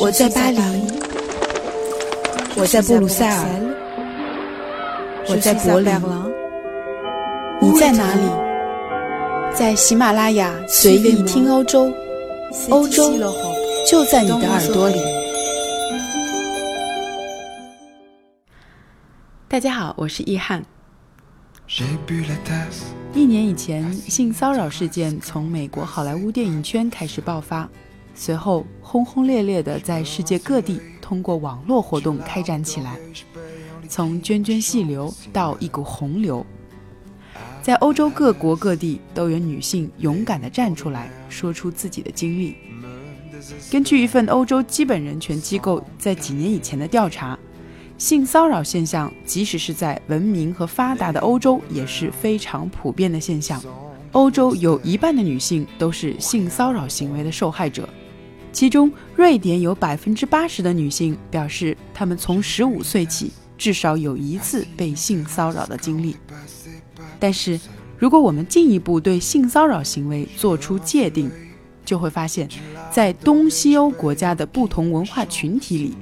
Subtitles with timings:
[0.00, 0.58] 我在巴黎，
[2.56, 3.44] 我在布鲁塞尔，
[5.28, 5.94] 我在柏林，
[7.60, 8.22] 你在哪里？
[9.54, 11.92] 在喜马拉雅随意听欧洲，
[12.70, 13.12] 欧洲
[13.86, 14.98] 就在你的耳朵里。
[19.46, 20.64] 大家好，我是易翰。
[23.14, 27.68] 一年以前，性骚扰事件从美国好莱坞电影圈开始爆发。
[28.14, 32.98] 随后，轰轰烈烈地在世界各地通过网络活动开展起来，
[33.88, 36.44] 从涓涓细流到一股洪流，
[37.62, 42.56] 在欧洲各国各地都有女性勇敢地站出来，说出自己的经历。
[43.70, 47.36] 根据一份欧洲基本人权机构在几年以前的调查，
[47.98, 53.60] 性骚扰现象即使是在文明和发达的欧洲也是非常普遍的现象。
[54.12, 57.88] 欧洲有一半的女性都是性骚扰行为的受害者。
[58.52, 66.16] 其中，瑞典有百分之八十的女性表示，她们从十五岁起至少有一次被性骚扰的经历。
[67.18, 67.58] 但是，
[67.98, 71.30] 如果我们进一步对性骚扰行为做出界定，
[71.84, 72.48] 就会发现，
[72.90, 75.94] 在东西欧国家的不同文化群体里，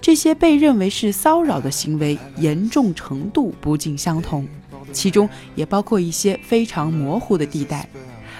[0.00, 4.46] 这些被认为是骚扰的行为严重程度不尽相同，
[4.92, 7.88] 其中也包括一些非常模糊的地带。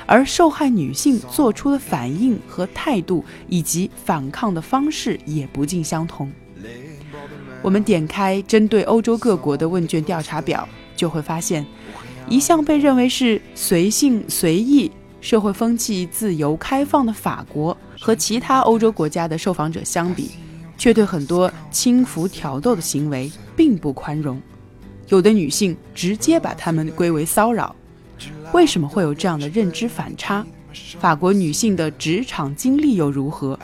[0.07, 6.31] 而受害女性做出的反应和态度，以及反抗的方式也不尽相同。
[7.63, 11.67] 我们点开针对欧洲各国的问卷调查表，就会发现，
[12.29, 14.91] 一向被认为是随性随意、
[15.21, 20.31] 社会风气自由开放的法国，和其他欧洲国家的受访者相比，
[20.79, 24.41] 却对很多轻浮挑逗的行为并不宽容。
[25.09, 27.75] 有的女性直接把他们归为骚扰。
[28.57, 30.43] 为什么会有这样的认知反差？
[30.99, 33.59] 法国女性的职场经历又如何？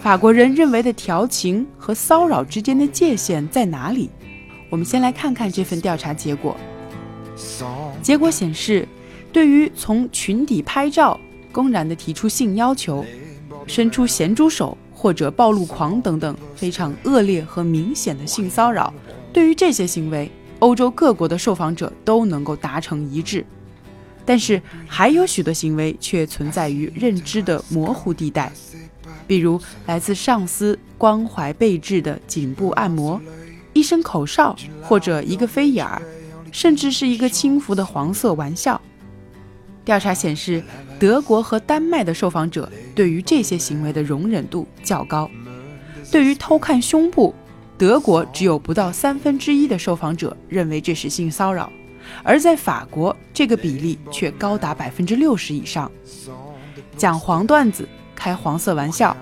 [0.00, 4.08] 法国人认为的调情和骚扰之间的界限在哪里？
[4.70, 6.56] 我们先来看看这份调查结果。
[8.00, 8.86] 结果显示，
[9.32, 11.18] 对于从裙底拍照、
[11.50, 13.04] 公然的提出性要求、
[13.66, 18.94] 伸出咸猪手或者暴露狂等等非常恶劣和明显的性骚扰，
[19.32, 20.30] 对于这些行为，
[20.60, 23.44] 欧洲各国的受访者都能够达成一致。
[24.28, 28.52] 但是还有许多行为却存在于认知的模糊地带，
[29.26, 33.18] 比如来自上司关怀备至的颈部按摩，
[33.72, 36.02] 一声口哨或者一个飞眼儿，
[36.52, 38.78] 甚至是一个轻浮的黄色玩笑。
[39.82, 40.62] 调查显示，
[40.98, 45.30] 德国和丹麦的受访者对于这些行为的容忍度较高。
[46.12, 47.34] 对于偷看胸部，
[47.78, 51.72] 德国只有不到三分之一的受访者认为这是性骚扰。
[52.22, 55.90] 而在法国，这个比例却高达百分之六十以上。
[56.96, 59.16] 讲黄段子、开黄色玩笑，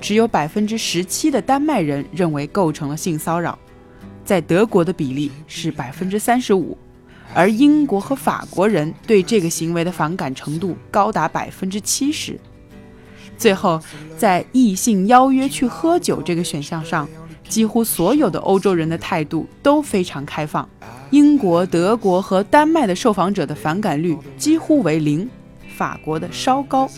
[0.00, 3.58] 只有百分之十七的丹麦人认为构成了性骚扰，
[4.24, 6.76] 在德国的比例是百分之三十五，
[7.34, 12.38] 而英国和法国人对这个行为的反感程度高达百分之七十。
[13.36, 13.80] 最后，
[14.16, 17.06] 在异性邀约去喝酒这个选项上，
[17.48, 20.68] 几乎所有的欧洲人的态度都非常开放。
[21.10, 25.28] 英国、德国和丹麦的受访者的反感率几乎为零，
[25.76, 26.90] 法国的稍高。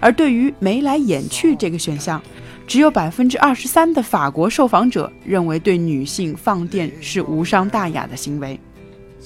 [0.00, 2.20] 而对于眉来眼去这个选项，
[2.66, 8.58] 只有百分之二十三的法国受访者认为对女性放电是无伤大雅的行为。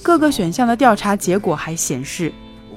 [0.01, 2.31] 各个选项的调查结果还显示，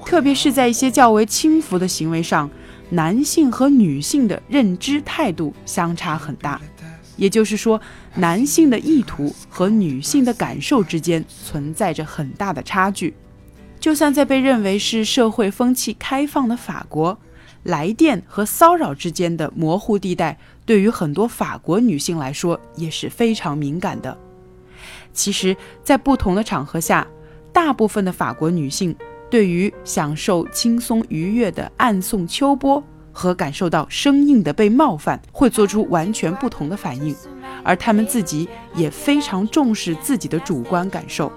[0.05, 2.49] 特别是在一些较为轻浮的行为上，
[2.91, 6.61] 男性和女性的认知态度相差很大。
[7.17, 7.81] 也就是说，
[8.15, 13.15] 男性的意图和女性的感受之间存在着很大的差距。
[13.81, 17.19] 就算在被认为是社会风气开放的法国，
[17.63, 24.17] 来电和骚扰之间的模糊地带，对于很多法国女性来说也是非常敏感的。
[25.13, 27.07] 其实，在不同的场合下，
[27.53, 28.95] 大部分的法国女性
[29.31, 32.83] 对于享受轻松愉悦的暗送秋波。
[33.19, 37.17] 和感受到生硬的被冒犯，会做出完全不同的反应，
[37.65, 41.33] 而他们自己也非常重视自己的主观感受，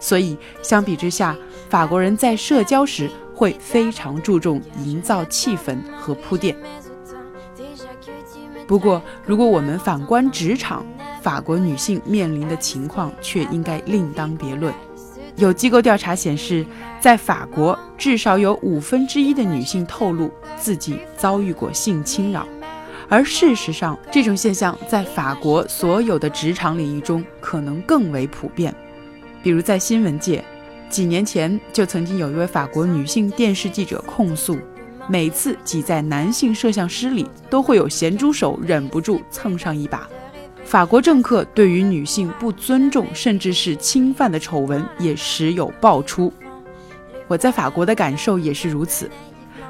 [0.00, 1.36] 所以相比之下，
[1.70, 6.56] 法国人在社交时会非常注重营造气氛和铺垫。
[8.66, 10.84] 不过，如果我们反观职场，
[11.22, 14.74] 法国女性面临的情况却应该另当别论。
[15.36, 16.64] 有机构调查显示，
[17.00, 22.46] 在法国，至少有五分之一的女性透露自己遭遇过性侵扰，
[23.08, 28.72] 而事实上，这种现象在法国所有的职场领域中可能更为普遍。
[29.42, 30.42] 比如在新闻界，
[30.88, 34.56] 几年前就曾经有一位法国女性电视记者控诉，
[35.08, 40.08] 每次挤在男性摄像师里，都会有咸猪手忍不住蹭上一把。
[40.64, 46.32] 法国政客对于女性不尊重甚至是侵犯的丑闻也时有爆出。
[47.28, 49.08] 我在法国的感受也是如此。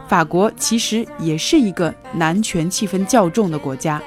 [0.09, 4.01] 法国其实也是一个男权气氛较重的国家，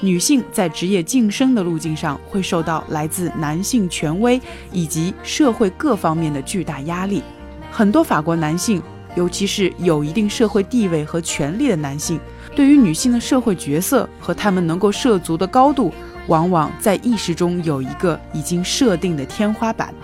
[0.00, 4.40] 女性在职业晋升的路径上会受到来自男性权威
[4.72, 7.22] 以及社会各方面的巨大压力。
[7.70, 8.82] 很多法国男性，
[9.14, 12.20] 尤其是有一定社会地位和权力的男性，
[12.54, 15.92] 对于女性的社会角色和他们能够涉足的高度，
[16.26, 19.94] 往往在意识中有一个已经设定的天花板，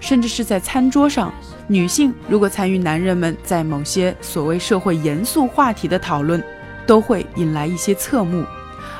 [0.00, 1.32] 甚至是在餐桌上。
[1.68, 6.42] 女性如果参与男人们在某些所谓社会严肃话题的讨论，
[6.86, 8.44] 都会引来一些侧目；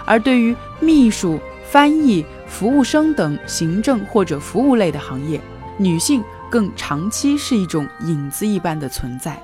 [0.05, 5.41] 而对于秘书、翻译、服务生等行政或者服务类的行业，
[5.79, 9.41] 女性更长期是一种影子一般的存在。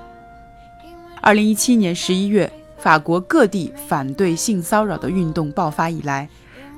[1.21, 6.27] 二零一七年十一月，法国各地反对性骚扰的运动爆发以来，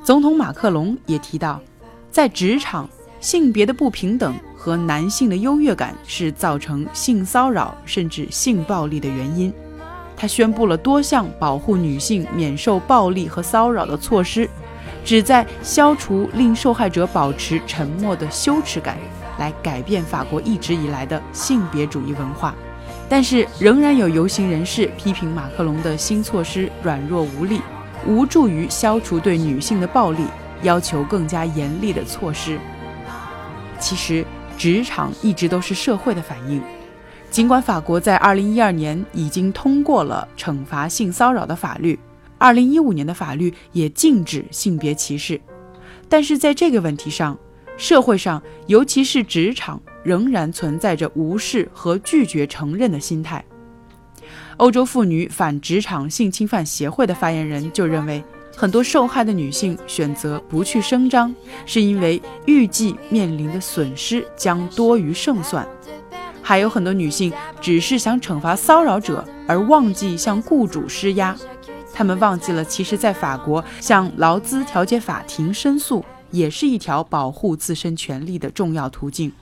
[0.05, 1.59] 总统马克龙也提到，
[2.11, 2.87] 在职场
[3.19, 4.35] 性别的不平等。
[4.55, 9.53] 和男性的优越感是造成性骚扰甚至性暴力的原因。
[10.17, 14.49] 他宣布了多项保护女性免受暴力和骚扰的措施，
[15.03, 18.97] 旨在消除令受害者保持沉默的羞耻感，
[19.37, 22.55] 来改变法国一直以来的性别主义文化。
[23.07, 27.61] 但是，仍然有游行人士批评马克龙的新措施软弱无力，
[28.05, 30.23] 无助于消除对女性的暴力，
[30.63, 32.59] 要求更加严厉的措施。
[33.79, 34.25] 其实。
[34.57, 36.61] 职场一直都是社会的反应，
[37.29, 41.99] 尽管法国在2012年已经通过了惩罚性骚扰的法律
[42.39, 45.41] ，2015年的法律也禁止性别歧视，
[46.07, 47.37] 但是在这个问题上，
[47.75, 53.43] 社会上尤其是职场仍然存在着无视和拒绝承认的心态。
[54.57, 58.23] 欧洲妇女反职场性侵犯协会的发言人就认为。
[58.57, 61.35] 很多受害的女性选择不去声张，
[61.65, 65.67] 是因为预计面临的损失将多于胜算。
[66.41, 71.35] 还有很多女性只是想惩罚骚扰者，而忘记向雇主施压。
[71.93, 79.33] 她们忘记了，其实，在法国，向劳资调解法庭申诉也是一条保护自身权利的重要途径。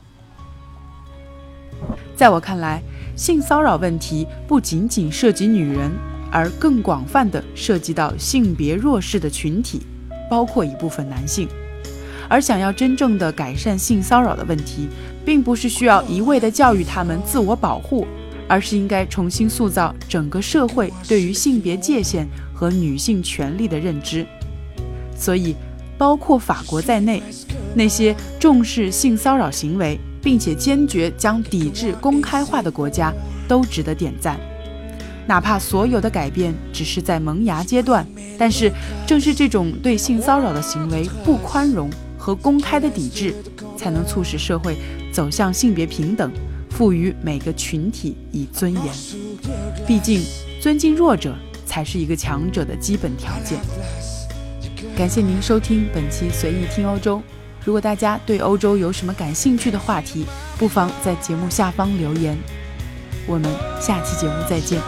[2.15, 2.81] 在我看来，
[3.15, 5.92] 性骚扰问题不仅仅涉及女人。
[6.36, 9.83] 而更广泛地涉及到性别弱势的群体，
[10.27, 11.48] 包括一部分男性。
[12.27, 14.89] 而想要真正的改善性骚扰的问题，
[15.24, 18.07] 并不是需要一味地教育他们自我保护，
[18.48, 24.25] 而是应该重新塑造整个社会对于性别界限和女性权利的认知。
[25.15, 25.56] 所以，
[26.00, 27.21] 包括法国在内，
[27.75, 33.14] 那些重视性骚扰行为并且坚决将抵制公开化的国家，
[33.48, 34.40] 都值得点赞。
[35.28, 38.06] 哪怕所有的改变只是在萌芽阶段，
[38.38, 38.72] 但是
[39.06, 43.36] 正是这种对性骚扰的行为不宽容和公开的抵制，
[43.78, 44.78] 才能促使社会
[45.12, 46.31] 走向性别平等，
[46.70, 48.84] 赋予每个群体以尊严。
[49.86, 50.22] 毕竟，
[50.60, 51.36] 尊敬弱者
[51.66, 53.60] 才是一个强者的基本条件。
[54.98, 57.22] 感谢您收听本期随意听欧洲。
[57.63, 60.25] 如果大家对欧洲有什么感兴趣的话题，
[60.57, 62.38] 不妨在节目下方留言。
[63.25, 63.50] 我们
[63.80, 64.81] 下期节目再见。